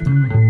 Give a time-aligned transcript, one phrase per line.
[0.00, 0.47] Hay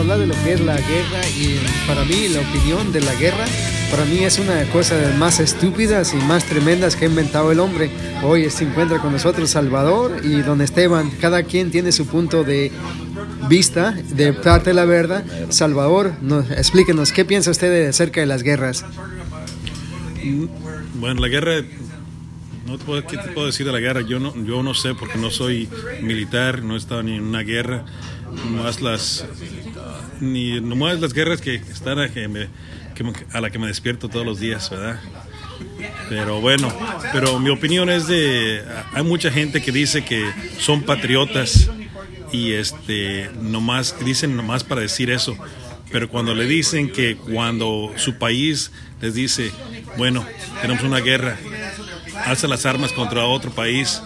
[0.00, 3.44] hablar de lo que es la guerra y para mí la opinión de la guerra,
[3.90, 7.60] para mí es una de las más estúpidas y más tremendas que ha inventado el
[7.60, 7.90] hombre.
[8.22, 11.10] Hoy se encuentra con nosotros Salvador y don Esteban.
[11.20, 12.72] Cada quien tiene su punto de
[13.48, 15.24] vista de parte de la verdad.
[15.50, 18.84] Salvador, nos, explíquenos, ¿qué piensa usted acerca de las guerras?
[20.94, 21.62] Bueno, la guerra,
[22.66, 24.00] no te puedo, ¿qué te puedo decir de la guerra?
[24.00, 25.68] Yo no, yo no sé porque no soy
[26.00, 27.84] militar, no he estado ni en una guerra,
[28.44, 29.26] nomás las,
[30.20, 32.28] ni nomás las guerras que están a, que
[32.94, 35.00] que me- a la que me despierto todos los días, ¿verdad?
[36.08, 36.72] Pero bueno,
[37.12, 38.62] pero mi opinión es de,
[38.92, 40.24] hay mucha gente que dice que
[40.58, 41.70] son patriotas
[42.32, 45.36] y este, nomás, dicen nomás para decir eso,
[45.90, 49.50] pero cuando le dicen que cuando su país les dice,
[49.96, 50.24] bueno,
[50.60, 51.36] tenemos una guerra,
[52.26, 54.02] alza las armas contra otro país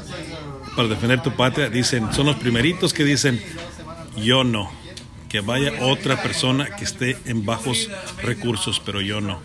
[0.76, 3.40] para defender tu patria, dicen, son los primeritos que dicen,
[4.16, 4.70] yo no,
[5.34, 7.90] que vaya otra persona que esté en bajos
[8.22, 9.40] recursos, pero yo no.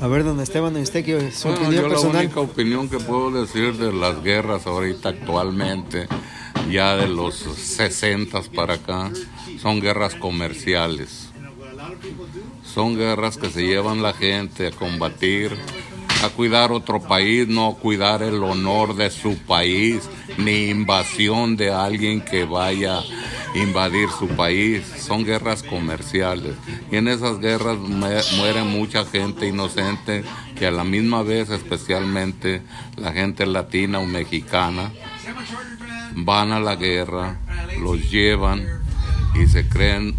[0.00, 2.24] A ver, don Esteban, usted que su Bueno, opinión yo la personal.
[2.26, 6.06] única opinión que puedo decir de las guerras ahorita actualmente,
[6.70, 9.10] ya de los 60 para acá,
[9.60, 11.30] son guerras comerciales.
[12.62, 15.50] Son guerras que se llevan la gente a combatir,
[16.22, 22.20] a cuidar otro país, no cuidar el honor de su país, ni invasión de alguien
[22.20, 23.02] que vaya
[23.54, 24.82] invadir su país.
[24.98, 26.54] Son guerras comerciales.
[26.90, 30.24] Y en esas guerras mu- muere mucha gente inocente
[30.56, 32.62] que a la misma vez, especialmente
[32.96, 34.90] la gente latina o mexicana,
[36.14, 37.38] van a la guerra,
[37.80, 38.66] los llevan
[39.34, 40.14] y se creen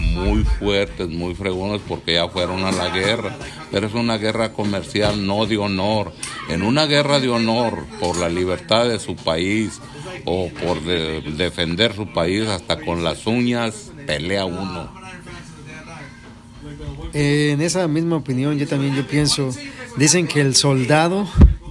[0.00, 3.36] muy fuertes, muy fregones porque ya fueron a la guerra.
[3.70, 6.12] Pero es una guerra comercial, no de honor.
[6.48, 9.80] En una guerra de honor por la libertad de su país
[10.24, 14.90] o por de- defender su país hasta con las uñas, pelea uno.
[17.12, 19.50] Eh, en esa misma opinión, yo también yo pienso,
[19.96, 21.28] dicen que el soldado,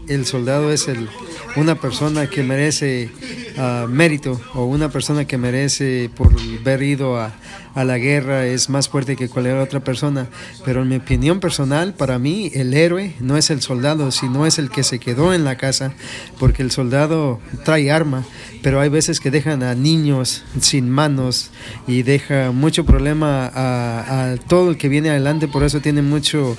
[0.08, 1.10] el soldado es el,
[1.56, 3.10] una persona que merece
[3.58, 7.34] ah, mérito o una persona que merece por haber ido a,
[7.76, 10.28] a la guerra es más fuerte que cualquier otra persona.
[10.66, 14.60] Pero en mi opinión personal, para mí el héroe no es el soldado, sino es
[14.60, 15.94] el que se quedó en la casa,
[16.40, 18.24] porque el soldado trae arma,
[18.62, 21.52] pero hay veces que dejan a niños sin manos
[21.88, 26.58] y deja mucho problema a, a todo el que viene adelante, por eso tiene mucho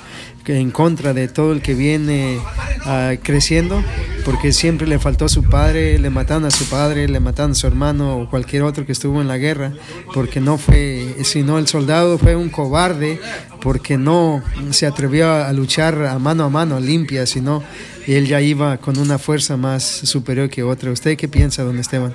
[0.52, 2.38] en contra de todo el que viene
[2.84, 3.82] ah, creciendo,
[4.24, 7.54] porque siempre le faltó a su padre, le mataron a su padre, le mataron a
[7.54, 9.72] su hermano o cualquier otro que estuvo en la guerra,
[10.12, 13.20] porque no fue, sino el soldado fue un cobarde,
[13.60, 17.62] porque no se atrevió a luchar a mano a mano, limpia, sino
[18.06, 20.90] él ya iba con una fuerza más superior que otra.
[20.90, 22.14] ¿Usted qué piensa, don Esteban?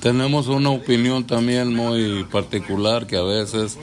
[0.00, 3.78] Tenemos una opinión también muy particular que a veces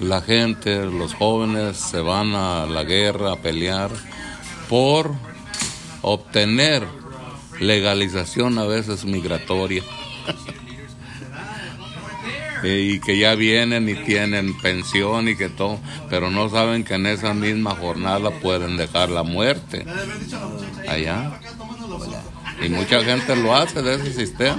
[0.00, 3.90] la gente, los jóvenes se van a la guerra a pelear
[4.68, 5.12] por
[6.02, 6.84] obtener
[7.58, 9.82] legalización a veces migratoria.
[12.62, 15.78] y que ya vienen y tienen pensión y que todo,
[16.08, 19.84] pero no saben que en esa misma jornada pueden dejar la muerte
[20.88, 21.38] allá.
[22.62, 24.56] Y mucha gente lo hace de ese sistema.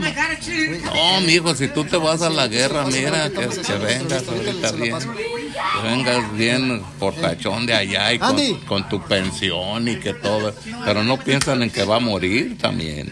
[0.85, 4.95] No, mijo, si tú te vas a la guerra, mira, que, que vengas ahorita bien.
[4.99, 8.19] Que vengas bien portachón de allá y
[8.67, 10.53] con tu pensión y que todo.
[10.85, 13.11] Pero no piensan en que va a morir también.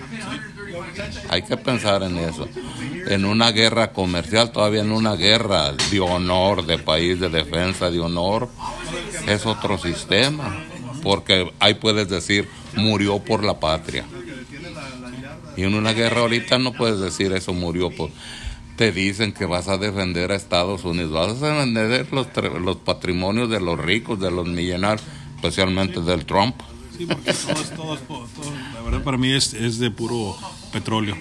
[1.30, 2.48] Hay que pensar en eso.
[3.08, 8.00] En una guerra comercial, todavía en una guerra de honor, de país de defensa, de
[8.00, 8.50] honor,
[9.28, 10.64] es otro sistema.
[11.04, 14.06] Porque ahí puedes decir, murió por la patria.
[15.56, 18.10] Y en una guerra ahorita no puedes decir eso, murió por...
[18.76, 22.28] Te dicen que vas a defender a Estados Unidos, vas a defender los,
[22.62, 25.06] los patrimonios de los ricos, de los millonarios,
[25.36, 26.56] especialmente del Trump.
[26.98, 29.92] Sí, porque todo es- todo es po- todo- la verdad para mí es, es de
[29.92, 30.36] puro
[30.76, 31.16] petróleo.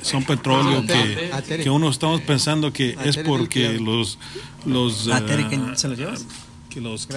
[0.00, 4.18] Son petróleo que, que uno estamos pensando que es porque los
[4.64, 6.24] los Terry, ¿quién se los llevas?
[6.70, 7.08] que los.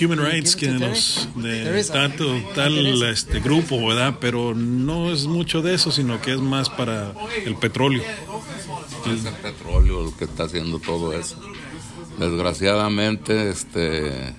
[0.00, 2.24] Human Rights que los de tanto
[2.54, 4.16] tal este grupo, ¿verdad?
[4.20, 7.12] Pero no es mucho de eso, sino que es más para
[7.44, 8.02] el petróleo.
[9.06, 11.38] Es el petróleo el que está haciendo todo eso.
[12.18, 14.34] Desgraciadamente, este,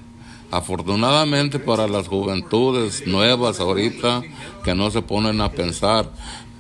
[0.54, 4.22] afortunadamente para las juventudes nuevas ahorita
[4.64, 6.12] que no se ponen a pensar,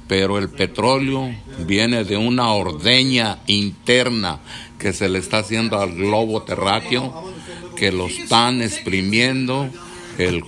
[0.07, 1.29] pero el petróleo
[1.59, 4.39] viene de una ordeña interna
[4.79, 7.31] que se le está haciendo al globo terráqueo,
[7.75, 9.69] que lo están exprimiendo,
[10.17, 10.43] el,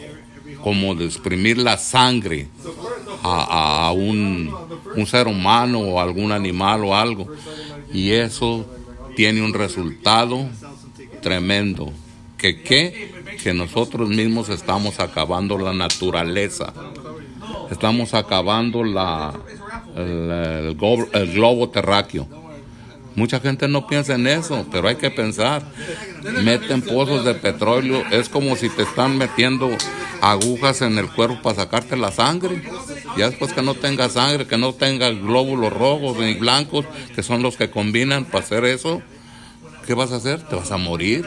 [0.63, 2.47] como de exprimir la sangre
[3.21, 7.27] a, un ser humano o algún animal o algo.
[7.93, 8.65] Y eso
[9.15, 10.49] tiene un resultado
[11.21, 11.93] tremendo.
[12.37, 13.11] ¿Que qué?
[13.41, 16.73] Que nosotros mismos estamos acabando la naturaleza.
[17.71, 19.33] Estamos acabando la,
[19.95, 22.27] el, globo terráqueo.
[23.15, 25.63] Mucha gente no piensa en eso, pero hay que pensar.
[26.43, 29.69] Meten pozos de petróleo, es como si te están metiendo
[30.21, 32.61] agujas en el cuerpo para sacarte la sangre.
[33.17, 36.85] Ya después que no tenga sangre, que no tenga glóbulos rojos ni blancos,
[37.15, 39.01] que son los que combinan para hacer eso,
[39.85, 40.41] ¿qué vas a hacer?
[40.41, 41.25] Te vas a morir.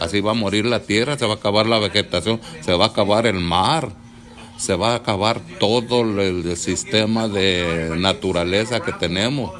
[0.00, 2.88] Así va a morir la tierra, se va a acabar la vegetación, se va a
[2.88, 3.90] acabar el mar,
[4.56, 9.52] se va a acabar todo el, sistema de naturaleza que tenemos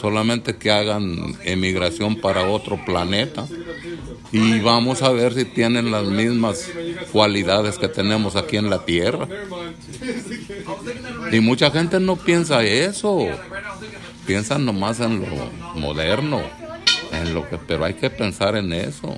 [0.00, 3.46] solamente que hagan emigración para otro planeta
[4.30, 6.70] y vamos a ver si tienen las mismas
[7.12, 9.26] cualidades que tenemos aquí en la Tierra.
[11.32, 13.26] Y mucha gente no piensa eso,
[14.26, 16.42] piensan nomás en lo moderno,
[17.12, 19.16] en lo que, pero hay que pensar en eso.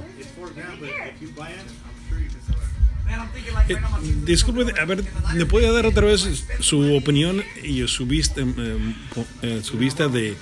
[3.69, 3.77] Eh,
[4.25, 9.27] disculpe, a ver, ¿me puede dar otra vez su opinión y su vista, eh, po-
[9.43, 10.35] eh, su vista de,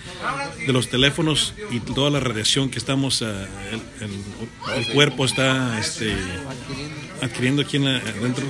[0.67, 3.29] de los teléfonos y toda la radiación que estamos, el,
[4.01, 6.15] el- el cuerpo está este,
[7.23, 8.47] adquiriendo aquí en la- adentro?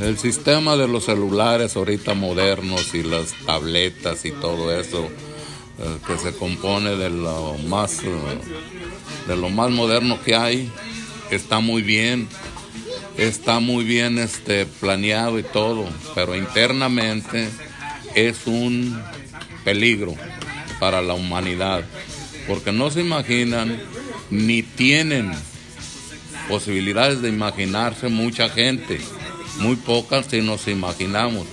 [0.00, 5.08] El sistema de los celulares ahorita modernos y las tabletas y todo eso
[5.78, 8.08] eh, que se compone de lo más eh,
[9.26, 10.70] de lo más moderno que hay
[11.30, 12.28] está muy bien
[13.16, 17.48] está muy bien este planeado y todo pero internamente
[18.14, 19.00] es un
[19.64, 20.14] peligro
[20.78, 21.84] para la humanidad
[22.46, 23.80] porque no se imaginan
[24.30, 25.32] ni tienen
[26.48, 29.00] posibilidades de imaginarse mucha gente,
[29.58, 31.46] muy pocas si nos imaginamos.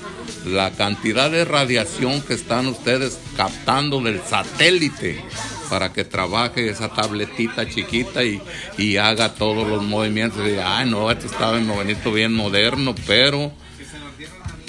[0.46, 5.24] La cantidad de radiación que están ustedes captando del satélite
[5.70, 10.46] para que trabaje esa tabletita chiquita y, haga todos los movimientos.
[10.46, 13.54] Y, Ay, no, esto está bien bonito, bien moderno, pero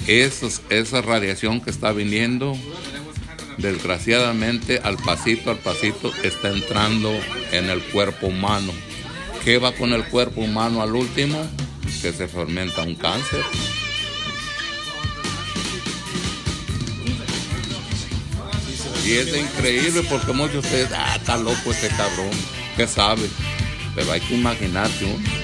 [0.07, 2.55] esos, esa radiación que está viniendo,
[3.57, 7.11] desgraciadamente, al pasito, al pasito, está entrando
[7.51, 8.71] en el cuerpo humano.
[9.43, 11.45] ¿Qué va con el cuerpo humano al último?
[12.01, 13.43] Que se fermenta un cáncer.
[19.05, 22.31] Y es increíble porque muchos de ustedes, ah, está loco este cabrón,
[22.77, 23.29] ¿qué sabe?
[23.95, 25.42] Pero hay que imaginarse uno.